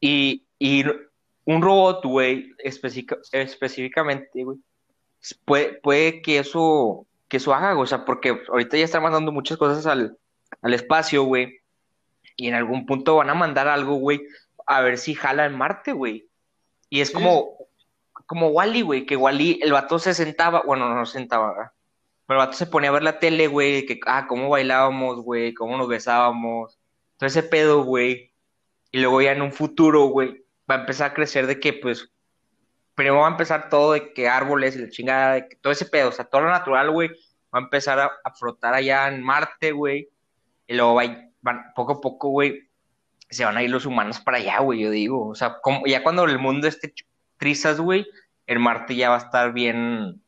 [0.00, 0.84] y, y
[1.46, 4.58] un robot, güey, específicamente, güey,
[5.44, 9.56] puede, puede que eso, que eso haga, o sea, porque ahorita ya están mandando muchas
[9.56, 10.18] cosas al,
[10.60, 11.60] al espacio, güey.
[12.36, 14.22] Y en algún punto van a mandar algo, güey,
[14.66, 16.28] a ver si jala en Marte, güey.
[16.90, 17.56] Y es como,
[18.26, 21.72] como Wally, güey, que Wally, el vato se sentaba, bueno, no se sentaba, ¿verdad?
[22.26, 25.54] Pero el vato se ponía a ver la tele, güey, que, ah, cómo bailábamos, güey,
[25.54, 26.76] cómo nos besábamos,
[27.16, 28.32] todo ese pedo, güey.
[28.90, 32.10] Y luego ya en un futuro, güey, va a empezar a crecer de que, pues,
[32.94, 35.86] primero va a empezar todo de que árboles y la chingada, de que todo ese
[35.86, 37.08] pedo, o sea, todo lo natural, güey,
[37.54, 40.08] va a empezar a, a flotar allá en Marte, güey.
[40.66, 42.68] Y luego van, poco a poco, güey,
[43.30, 45.28] se van a ir los humanos para allá, güey, yo digo.
[45.28, 46.92] O sea, como, ya cuando el mundo esté
[47.36, 48.06] trizas, güey,
[48.46, 50.22] el Marte ya va a estar bien,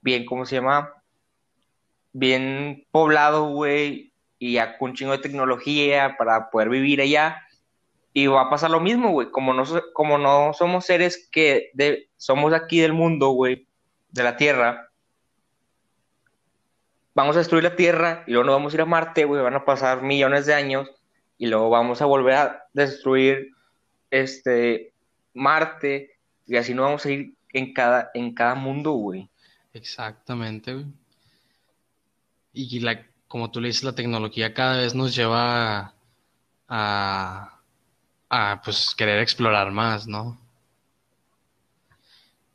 [0.00, 0.92] bien, ¿cómo se llama?
[2.12, 7.45] Bien poblado, güey, y ya con un chingo de tecnología para poder vivir allá.
[8.18, 9.30] Y va a pasar lo mismo, güey.
[9.30, 13.68] Como no, como no somos seres que de, somos aquí del mundo, güey,
[14.08, 14.88] de la Tierra,
[17.14, 19.52] vamos a destruir la Tierra y luego nos vamos a ir a Marte, güey, van
[19.52, 20.88] a pasar millones de años
[21.36, 23.50] y luego vamos a volver a destruir
[24.10, 24.94] este
[25.34, 26.12] Marte
[26.46, 29.28] y así nos vamos a ir en cada, en cada mundo, güey.
[29.74, 30.86] Exactamente, güey.
[32.54, 32.82] Y
[33.28, 35.92] como tú le dices, la tecnología cada vez nos lleva
[36.66, 37.55] a
[38.64, 40.38] pues querer explorar más, ¿no?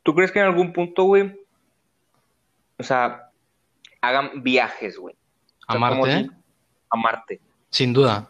[0.02, 1.38] ¿Tú crees que en algún punto, güey?
[2.78, 3.30] O sea,
[4.00, 5.14] hagan viajes, güey.
[5.66, 6.28] ¿A Marte?
[6.90, 7.40] a Marte.
[7.70, 8.28] Sin duda.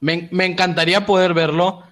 [0.00, 1.84] Me, encantaría poder verlo.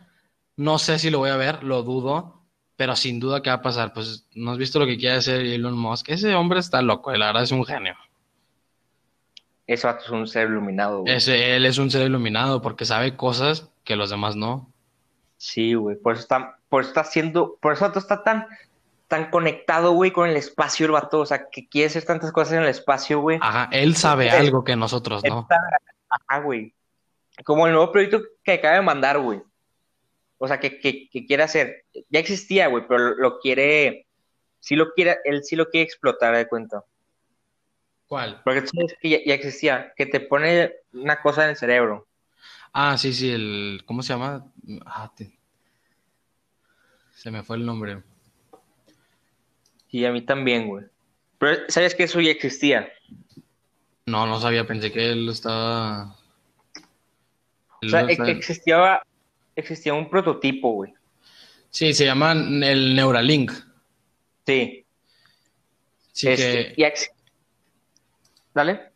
[0.56, 2.42] No sé si lo voy a ver, lo dudo.
[2.76, 3.92] Pero sin duda que va a pasar.
[3.92, 6.09] Pues no has visto lo que quiere hacer Elon Musk.
[6.09, 7.96] Ese hombre está loco, la verdad es un genio.
[9.70, 11.14] Eso es un ser iluminado, güey.
[11.14, 14.68] Ese, él es un ser iluminado porque sabe cosas que los demás no.
[15.37, 15.94] Sí, güey.
[15.94, 18.48] Por eso está, por eso está haciendo, por eso está tan
[19.06, 22.54] tan conectado, güey, con el espacio el vato, o sea, que quiere hacer tantas cosas
[22.54, 23.38] en el espacio, güey.
[23.40, 25.46] Ajá, él sabe algo que nosotros no.
[26.09, 26.74] Ajá, güey.
[27.44, 29.40] Como el nuevo proyecto que acaba de mandar, güey.
[30.38, 31.85] O sea, que, que, quiere hacer.
[32.09, 34.09] Ya existía, güey, pero lo, quiere.
[34.59, 36.83] Sí lo quiere, él sí lo quiere explotar, de cuenta.
[38.10, 38.40] ¿Cuál?
[38.42, 42.08] Porque tú sabes que ya, existía, que te pone una cosa en el cerebro.
[42.72, 43.82] Ah, sí, sí, el.
[43.86, 44.50] ¿Cómo se llama?
[44.84, 45.12] Ah,
[47.14, 48.02] Se me fue el nombre.
[49.90, 50.86] Y a mí también, güey.
[51.38, 52.92] Pero, ¿sabes que eso ya existía?
[54.06, 56.16] No, no sabía, pensé que él estaba...
[57.80, 59.04] o sea, existía,
[59.54, 60.92] existía un prototipo, güey.
[61.70, 63.52] Sí, se llama el Neuralink.
[64.44, 64.84] Sí.
[66.10, 66.82] Sí este, que...
[68.60, 68.92] Dale.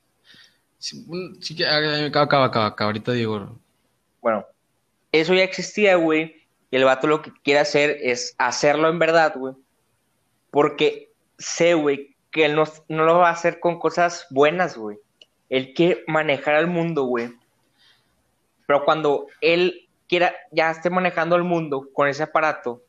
[0.78, 1.66] Sí, que...
[1.66, 3.58] Acaba, acaba, acaba, ahorita digo...
[4.20, 4.44] Bueno,
[5.10, 6.36] eso ya existía, güey.
[6.70, 9.54] Y el vato lo que quiere hacer es hacerlo en verdad, güey.
[10.50, 14.98] Porque sé, güey, que él no, no, lo va a hacer con cosas buenas, güey.
[15.48, 17.32] Él quiere manejar al mundo, güey.
[18.66, 22.82] Pero cuando él quiera, ya esté manejando el mundo con ese aparato,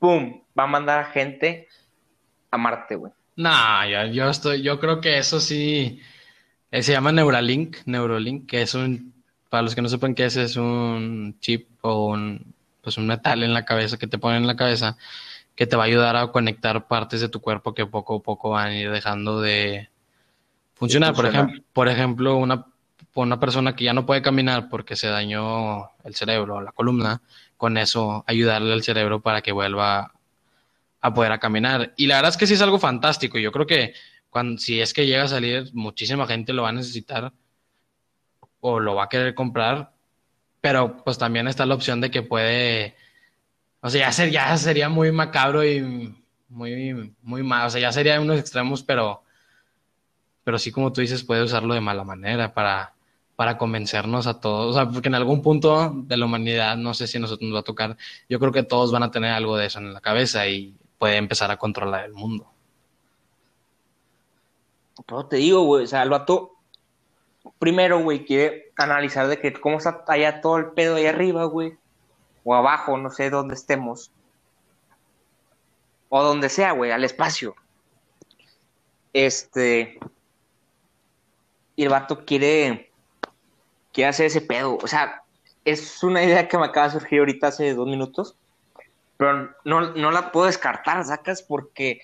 [0.00, 0.42] ¡pum!
[0.58, 1.68] Va a mandar a gente
[2.50, 3.12] a Marte, güey.
[3.40, 6.00] Nah, yo, yo estoy, yo creo que eso sí.
[6.70, 9.14] Eh, se llama Neuralink, Neuralink, que es un
[9.48, 13.42] para los que no sepan qué es, es un chip o un, pues un metal
[13.42, 14.96] en la cabeza que te ponen en la cabeza
[15.56, 18.50] que te va a ayudar a conectar partes de tu cuerpo que poco a poco
[18.50, 19.88] van a ir dejando de
[20.74, 21.14] funcionar.
[21.14, 22.66] Por, ejemplo, por ejemplo, una,
[23.14, 27.20] una persona que ya no puede caminar porque se dañó el cerebro, la columna,
[27.56, 30.12] con eso ayudarle al cerebro para que vuelva
[31.00, 31.92] a poder a caminar.
[31.96, 33.38] Y la verdad es que sí es algo fantástico.
[33.38, 33.94] Yo creo que
[34.30, 37.32] cuando, si es que llega a salir, muchísima gente lo va a necesitar
[38.60, 39.92] o lo va a querer comprar,
[40.60, 42.94] pero pues también está la opción de que puede,
[43.80, 46.14] o sea, ya, ya sería muy macabro y
[46.48, 49.22] muy, muy mal, o sea, ya sería unos extremos, pero,
[50.44, 52.94] pero sí como tú dices, puede usarlo de mala manera para,
[53.34, 57.06] para convencernos a todos, o sea, porque en algún punto de la humanidad, no sé
[57.06, 57.96] si a nosotros nos va a tocar,
[58.28, 61.16] yo creo que todos van a tener algo de eso en la cabeza y puede
[61.16, 62.46] empezar a controlar el mundo.
[65.06, 66.52] Pero te digo, güey, o sea, el vato
[67.58, 71.78] primero, güey, quiere analizar de que cómo está allá todo el pedo ahí arriba, güey,
[72.44, 74.12] o abajo, no sé dónde estemos,
[76.10, 77.54] o donde sea, güey, al espacio.
[79.14, 79.98] Este,
[81.76, 82.92] y el vato quiere,
[83.94, 85.22] quiere hacer ese pedo, o sea,
[85.64, 88.36] es una idea que me acaba de surgir ahorita hace dos minutos,
[89.20, 92.00] pero no, no la puedo descartar, sacas, porque,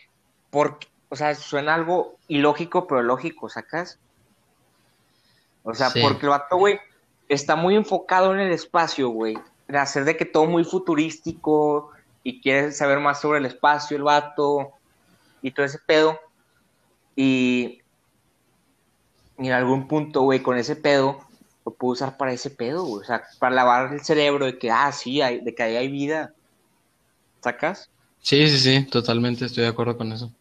[0.50, 3.98] porque, o sea, suena algo ilógico, pero lógico, sacas
[5.68, 6.78] o sea, porque el vato, güey,
[7.28, 9.36] está muy enfocado en el espacio, güey.
[9.66, 11.90] De hacer de que todo muy futurístico
[12.22, 14.70] y quiere saber más sobre el espacio, el vato
[15.42, 16.20] y todo ese pedo.
[17.16, 17.82] Y,
[19.38, 21.18] en algún punto, güey, con ese pedo,
[21.64, 23.02] lo puedo usar para ese pedo, güey.
[23.02, 25.88] O sea, para lavar el cerebro de que, ah, sí, hay, de que ahí hay
[25.88, 26.32] vida.
[28.20, 30.32] Sí, sí, sí, totalmente estoy de acuerdo con eso.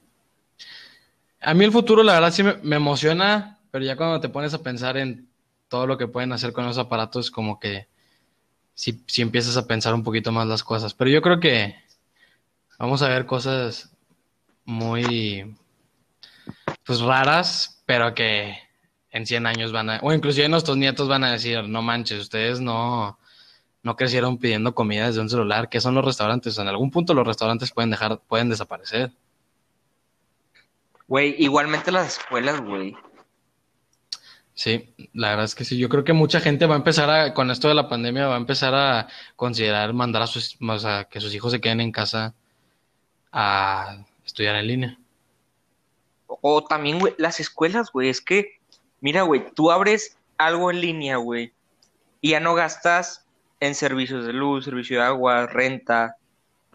[1.41, 4.63] A mí el futuro, la verdad, sí me emociona pero ya cuando te pones a
[4.63, 5.27] pensar en
[5.67, 7.89] todo lo que pueden hacer con los aparatos, como que
[8.73, 10.93] si empiezas a pensar un poquito más las cosas.
[10.93, 11.75] Pero yo creo que
[12.79, 13.93] vamos a ver cosas
[14.63, 15.57] muy
[16.85, 18.57] pues raras, pero que
[19.11, 22.61] en 100 años van a, o inclusive nuestros nietos van a decir, no manches, ustedes
[22.61, 23.19] no,
[23.85, 26.57] no crecieron pidiendo comida desde un celular, ¿qué son los restaurantes?
[26.57, 29.11] En algún punto los restaurantes pueden dejar, pueden desaparecer.
[31.07, 32.97] Güey, igualmente las escuelas, güey.
[34.55, 35.77] Sí, la verdad es que sí.
[35.77, 38.33] Yo creo que mucha gente va a empezar a, con esto de la pandemia, va
[38.33, 41.91] a empezar a considerar mandar a sus, o sea, que sus hijos se queden en
[41.91, 42.33] casa
[43.31, 44.99] a estudiar en línea.
[46.25, 48.59] O también, güey, las escuelas, güey, es que,
[48.99, 51.53] mira, güey, tú abres algo en línea, güey,
[52.19, 53.24] y ya no gastas
[53.59, 56.17] en servicios de luz, servicio de agua, renta,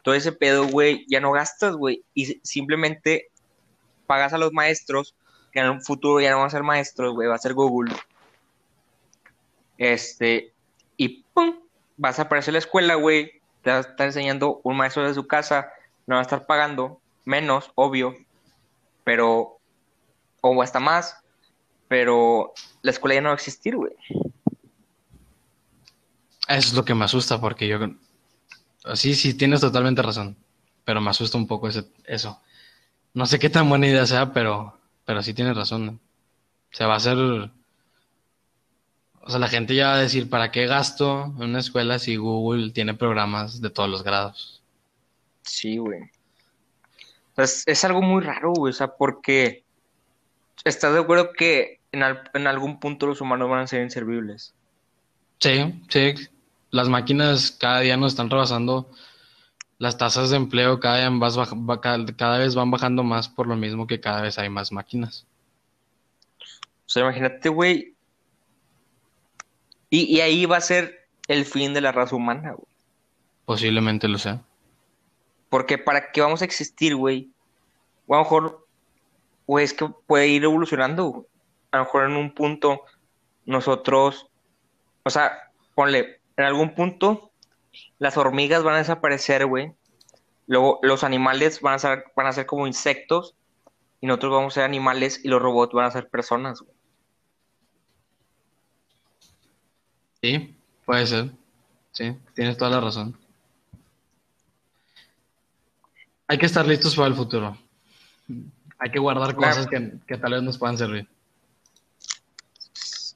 [0.03, 3.29] todo ese pedo, güey, ya no gastas, güey, y simplemente
[4.07, 5.15] pagas a los maestros
[5.53, 7.95] que en un futuro ya no va a ser maestro, güey, va a ser Google.
[9.79, 10.53] Este,
[10.97, 11.61] y pum,
[11.97, 15.27] vas a aparecer la escuela, güey, te va a estar enseñando un maestro de su
[15.27, 15.73] casa,
[16.07, 18.15] no va a estar pagando menos, obvio,
[19.05, 19.59] pero,
[20.41, 21.17] o hasta más,
[21.89, 23.93] pero la escuela ya no va a existir, güey.
[26.51, 27.79] Eso es lo que me asusta, porque yo,
[28.95, 30.37] sí, sí, tienes totalmente razón,
[30.85, 32.41] pero me asusta un poco ese, eso.
[33.15, 35.99] No sé qué tan buena idea sea, pero pero sí tienes razón.
[36.71, 37.19] Se va a hacer.
[37.19, 37.51] O
[39.29, 42.71] sea, la gente ya va a decir: ¿para qué gasto en una escuela si Google
[42.71, 44.63] tiene programas de todos los grados?
[45.43, 46.13] Sí, güey.
[47.35, 48.71] Pues es algo muy raro, güey.
[48.71, 49.65] O sea, porque.
[50.63, 54.55] ¿Estás de acuerdo que en, en algún punto los humanos van a ser inservibles?
[55.41, 56.15] Sí, sí.
[56.71, 58.91] Las máquinas cada día nos están rebasando
[59.81, 61.11] las tasas de empleo cada,
[62.17, 65.27] cada, vez van bajando más por lo mismo que cada vez hay más máquinas.
[66.39, 66.45] O
[66.85, 67.95] sea, imagínate, güey.
[69.89, 72.69] Y, ahí va a ser el fin de la raza humana, güey.
[73.47, 74.43] Posiblemente lo sea.
[75.49, 77.31] Porque para qué vamos a existir, güey.
[78.07, 78.67] O a lo mejor,
[79.47, 81.07] güey, es que puede ir evolucionando.
[81.07, 81.27] güey.
[81.71, 82.83] A lo mejor en un punto
[83.47, 84.29] nosotros,
[85.05, 87.31] o sea, ponle, en algún punto
[87.99, 89.73] las hormigas van a desaparecer, güey.
[90.47, 93.35] Luego los animales van a ser, van a ser como insectos
[94.01, 96.75] y nosotros vamos a ser animales y los robots van a ser personas, güey.
[100.23, 101.31] Sí, puede ser.
[101.93, 103.19] Sí, tienes toda la razón.
[106.29, 107.57] Hay que estar listos para el futuro.
[108.79, 109.55] Hay que guardar Claro.
[109.55, 111.09] cosas que, que tal vez nos puedan servir.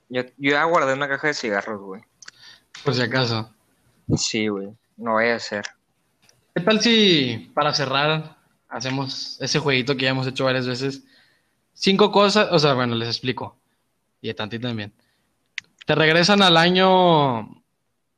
[0.09, 2.03] Yo, yo ya guardé una caja de cigarros, güey.
[2.85, 3.51] Por si acaso.
[4.17, 4.69] Sí, güey.
[4.97, 5.65] No vaya a ser.
[6.55, 8.37] ¿Qué tal si para cerrar
[8.69, 11.03] hacemos ese jueguito que ya hemos hecho varias veces?
[11.73, 13.57] Cinco cosas, o sea, bueno, les explico.
[14.21, 14.93] Y a Tanti también.
[15.87, 17.63] Te regresan al año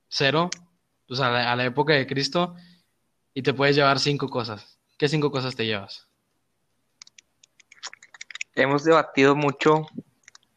[0.09, 0.51] cero,
[1.09, 2.55] o sea, a la, a la época de Cristo,
[3.33, 4.79] y te puedes llevar cinco cosas.
[4.99, 6.09] ¿Qué cinco cosas te llevas?
[8.55, 9.87] Hemos debatido mucho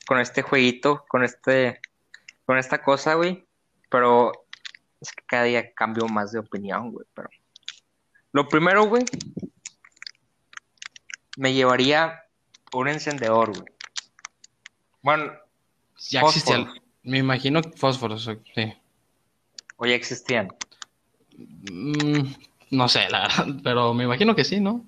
[0.08, 1.80] con este jueguito, con este,
[2.46, 3.49] con esta cosa, güey.
[3.90, 4.32] Pero
[5.02, 7.06] es que cada día cambio más de opinión, güey.
[7.14, 7.30] Pero
[8.32, 9.04] lo primero, güey,
[11.38, 12.24] me llevaría
[12.74, 13.74] un encendedor, güey.
[15.02, 15.32] Bueno,
[16.10, 16.82] Ya existía, Fósforos.
[17.04, 18.74] me imagino fósforos, sí.
[19.78, 20.50] o ya existían.
[21.38, 22.34] Mm,
[22.72, 24.86] no sé, la verdad, pero me imagino que sí, ¿no?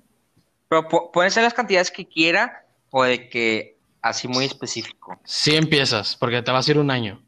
[0.68, 5.18] Pero pu- pueden ser las cantidades que quiera o de que así muy específico.
[5.24, 7.22] Sí empiezas, porque te vas a ir un año.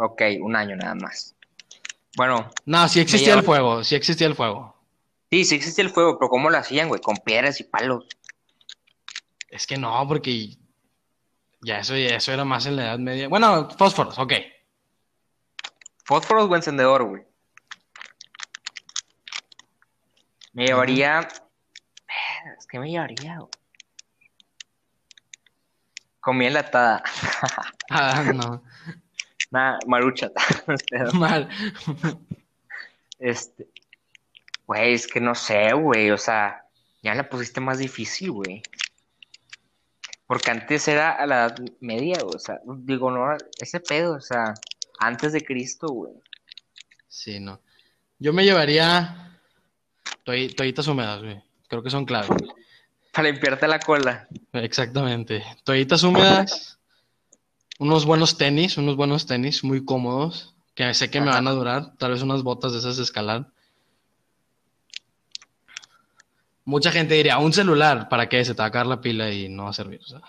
[0.00, 1.34] Ok, un año nada más.
[2.16, 4.74] Bueno, No, sí existía lleva- el fuego, sí existía el fuego.
[5.30, 7.00] sí, sí existe el fuego, pero ¿cómo lo hacían, güey?
[7.00, 8.06] Con piedras y palos.
[9.48, 10.56] Es que no, porque
[11.62, 13.28] ya eso, ya eso era más en la Edad Media.
[13.28, 14.32] Bueno, fósforos, ok.
[16.04, 17.22] Fósforos o encendedor, güey.
[20.52, 21.28] Me llevaría.
[22.58, 23.50] Es que me llevaría, güey.
[26.20, 27.02] Comida enlatada.
[27.90, 28.62] Ah, no.
[29.50, 30.30] Nada, marucha.
[31.14, 31.48] Mal.
[33.18, 33.68] Este.
[34.66, 36.10] Güey, es que no sé, güey.
[36.10, 36.64] O sea,
[37.02, 38.62] ya la pusiste más difícil, güey.
[40.26, 42.18] Porque antes era a la edad media.
[42.24, 44.52] O sea, digo, no, ese pedo, o sea,
[44.98, 46.12] antes de Cristo, güey.
[47.08, 47.60] Sí, no.
[48.18, 49.38] Yo me llevaría
[50.26, 51.42] toall- toallitas húmedas, güey.
[51.68, 52.28] Creo que son clave.
[53.12, 54.28] Para limpiarte la cola.
[54.52, 55.42] Exactamente.
[55.64, 56.77] Toallitas húmedas,
[57.78, 61.96] unos buenos tenis, unos buenos tenis muy cómodos, que sé que me van a durar,
[61.96, 63.50] tal vez unas botas de esas de escalar.
[66.64, 68.44] Mucha gente diría, un celular, ¿para qué?
[68.44, 70.00] Se te va a acabar la pila y no va a servir.
[70.02, 70.20] o sea,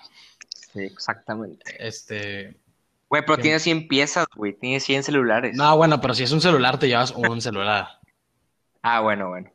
[0.73, 1.75] Sí, exactamente.
[1.85, 2.57] este...
[3.09, 4.53] Güey, pero tiene 100 piezas, güey.
[4.53, 5.55] Tiene 100 celulares.
[5.57, 7.99] No, bueno, pero si es un celular, te llevas un celular.
[8.83, 9.49] Ah, bueno, bueno.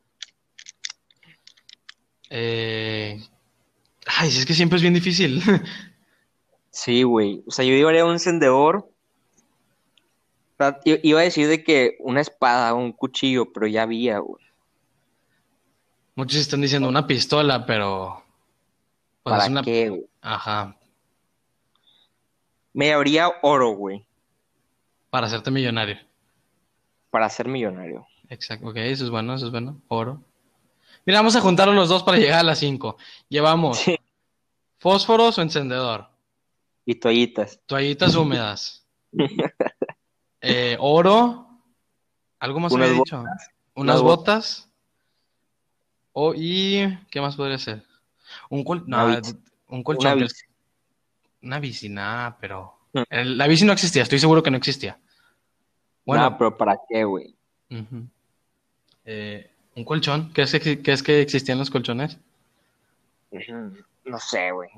[2.31, 3.23] Eh...
[4.07, 5.41] Ay, si es que siempre es bien difícil.
[6.75, 7.41] Sí, güey.
[7.47, 8.89] O sea, yo llevaría un encendedor.
[10.59, 14.43] O Iba a decir de que una espada, un cuchillo, pero ya había, güey.
[16.17, 18.25] Muchos están diciendo una pistola, pero...
[19.23, 20.07] pues, ¿Para una- qué, güey?
[20.21, 20.77] Ajá,
[22.73, 24.05] Me llevaría oro, güey,
[25.11, 25.97] para hacerte millonario.
[27.11, 28.05] para ser millonario.
[28.31, 29.81] Exacto, ok, eso es bueno, eso es bueno.
[29.89, 30.23] Oro.
[31.07, 32.97] Mira, vamos a juntar los dos para llegar a las 5.
[33.29, 33.97] Llevamos Sí.
[34.79, 36.09] fósforos o encendedor,
[36.87, 37.61] Y toallitas.
[37.67, 38.87] toallitas húmedas,
[40.41, 41.49] eh, oro,
[42.39, 43.19] algo más había dicho.
[43.19, 43.51] botas.
[43.75, 44.71] Unas botas.
[46.37, 47.83] Y, ¿qué más podría ser?
[48.51, 49.35] Un, col- no, Una bici.
[49.69, 50.07] un colchón.
[50.13, 50.45] Una que- bici.
[51.43, 52.75] Una bici, nada, pero...
[52.93, 53.03] Mm.
[53.11, 54.99] El- la bici no existía, estoy seguro que no existía.
[56.05, 57.35] Bueno, No, pero ¿para qué, güey?
[57.71, 58.07] ujú.
[59.07, 62.19] Eh, un colchón, ¿qué es que, qué es que existían los colchones?
[63.31, 63.73] Ujú.
[64.05, 64.71] No sé, güey.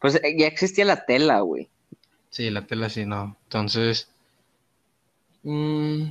[0.00, 1.68] Pues eh, ya existía la tela, güey.
[2.30, 3.36] Sí, la tela sí, no.
[3.44, 4.10] Entonces,
[5.42, 6.04] mm,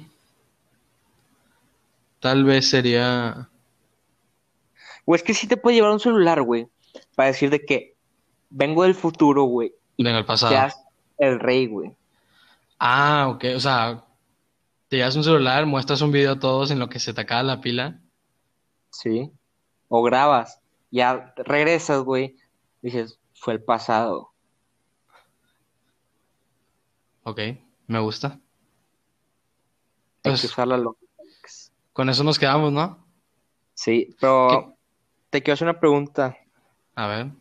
[2.19, 3.49] tal vez sería...
[5.05, 6.67] O es que sí te puede llevar un celular, güey.
[7.15, 7.95] Para decir de que
[8.49, 9.73] vengo del futuro, güey.
[9.97, 10.51] Y En el pasado.
[10.51, 10.83] seas
[11.17, 11.91] el rey, güey.
[12.79, 14.03] Ah, ok, o sea,
[14.87, 17.43] te llevas un celular, muestras un video a todos en lo que se te acaba
[17.43, 17.99] la pila.
[18.91, 19.31] Sí.
[19.87, 20.59] O grabas.
[20.91, 22.35] Ya regresas, güey.
[22.81, 24.31] Dices, fue el pasado.
[27.23, 27.39] Ok,
[27.87, 28.39] me gusta.
[30.23, 31.05] Hay Pues- que usar la lógica.
[31.93, 33.05] Con eso nos quedamos, ¿no?
[33.73, 34.75] Sí, pero
[35.29, 36.35] te quiero hacer una pregunta.
[36.95, 37.31] A ver.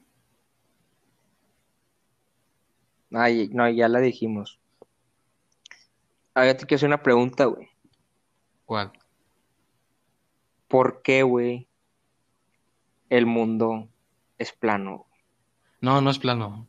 [3.13, 4.59] Ay, no, ya la dijimos.
[6.35, 7.69] A ver, te quiero hacer una pregunta, güey.
[8.65, 8.93] ¿Cuál?
[10.69, 11.69] ¿Por qué, güey,
[13.11, 13.89] el mundo
[14.39, 15.07] es plano?
[15.85, 16.69] No, no es plano.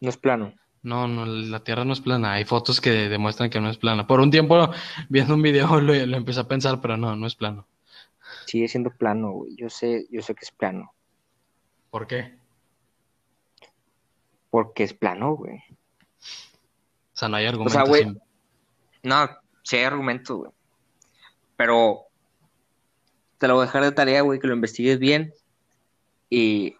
[0.00, 0.54] No es plano.
[0.82, 2.34] No, no, la Tierra no es plana.
[2.34, 4.06] Hay fotos que demuestran que no es plana.
[4.06, 4.70] Por un tiempo,
[5.08, 7.66] viendo un video, lo, lo empecé a pensar, pero no, no es plano.
[8.46, 9.56] Sigue siendo plano, güey.
[9.56, 10.92] Yo sé, yo sé que es plano.
[11.90, 12.36] ¿Por qué?
[14.50, 15.56] Porque es plano, güey.
[15.56, 17.72] O sea, no hay O argumentos.
[17.72, 18.02] sea, güey.
[18.04, 18.20] sin-
[19.02, 19.28] No,
[19.62, 20.50] sí hay argumentos, güey.
[21.56, 22.00] Pero
[23.38, 25.32] te lo voy a dejar de tarea, güey, que lo investigues bien.
[26.28, 26.76] Y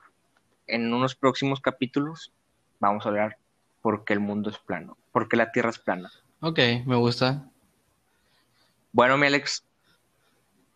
[0.66, 2.32] en unos próximos capítulos
[2.80, 3.38] vamos a hablar
[3.82, 6.10] por qué el mundo es plano, por qué la Tierra es plana.
[6.40, 7.48] Ok, me gusta.
[8.92, 9.64] Bueno, mi Alex,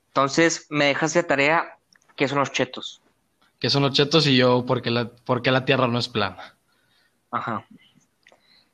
[0.09, 1.78] entonces me dejas de tarea
[2.16, 3.01] qué son los chetos.
[3.61, 6.57] Que son los chetos y yo, porque la, porque la Tierra no es plana.
[7.30, 7.64] Ajá.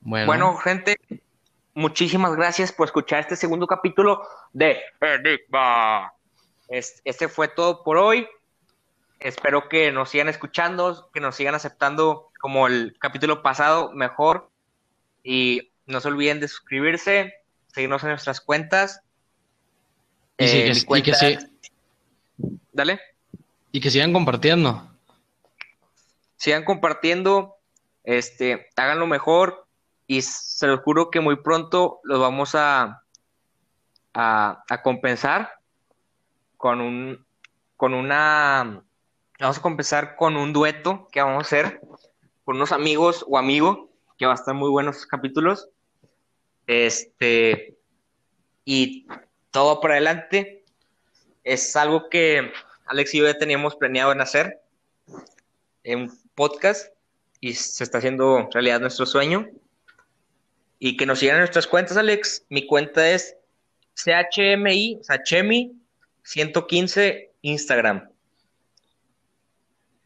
[0.00, 0.96] Bueno, Bueno, gente,
[1.74, 6.12] muchísimas gracias por escuchar este segundo capítulo de Enigma.
[6.68, 8.26] Es- Este fue todo por hoy.
[9.20, 14.50] Espero que nos sigan escuchando, que nos sigan aceptando como el capítulo pasado, mejor.
[15.22, 17.32] Y no se olviden de suscribirse,
[17.68, 19.00] seguirnos en nuestras cuentas.
[20.36, 21.38] y, sí, Eh, que, mi y que cuenta- sí-
[22.72, 23.00] Dale.
[23.72, 24.90] y que sigan compartiendo.
[26.36, 27.54] sigan compartiendo,
[28.02, 29.66] este, háganlo mejor
[30.06, 33.02] y se los juro que muy pronto los vamos a,
[34.12, 35.58] a, a compensar
[36.58, 37.24] con un,
[37.78, 38.82] con una,
[39.38, 41.80] vamos a compensar con un dueto que vamos a hacer
[42.44, 45.68] con unos amigos o amigo, que va a estar muy buenos capítulos,
[46.66, 47.76] este,
[48.64, 49.06] y
[49.50, 50.64] todo por adelante,
[51.42, 52.52] es algo que
[52.86, 54.60] Alex y yo ya teníamos planeado en hacer,
[55.84, 56.92] en podcast
[57.40, 59.48] y se está haciendo realidad nuestro sueño.
[60.78, 62.44] Y que nos sigan nuestras cuentas, Alex.
[62.48, 63.36] Mi cuenta es
[63.94, 65.72] CHMI, o sea, Chemi
[66.24, 68.13] 115 Instagram.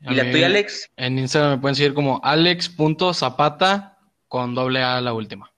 [0.06, 0.90] A ¿Y la tuya, Alex?
[0.96, 5.52] En Instagram me pueden seguir como alex.zapata con doble A a la última.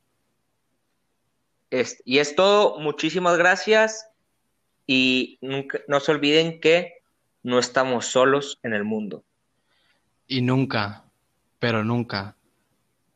[1.71, 2.79] Es- y es todo.
[2.81, 4.09] Muchísimas gracias.
[4.87, 7.03] Y nunca, no se olviden que
[7.43, 9.25] no estamos solos en el mundo.
[10.27, 11.05] Y nunca,
[11.59, 12.37] pero nunca,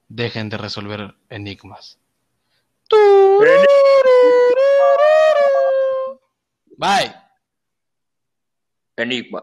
[0.09, 1.99] dejen de resolver enigmas.
[6.77, 7.15] Bye.
[8.97, 9.43] Enigma.